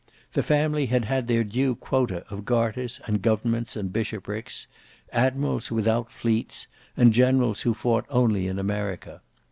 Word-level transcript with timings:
The 0.33 0.41
family 0.41 0.87
had 0.87 1.05
had 1.05 1.27
their 1.27 1.43
due 1.43 1.75
quota 1.75 2.25
of 2.31 2.43
garters 2.43 2.99
and 3.05 3.21
governments 3.21 3.75
and 3.75 3.93
bishoprics; 3.93 4.65
admirals 5.13 5.69
without 5.69 6.11
fleets, 6.11 6.65
and 6.97 7.13
generals 7.13 7.61
who 7.61 7.75
fought 7.75 8.07
only 8.09 8.47
in 8.47 8.57
America. 8.57 9.21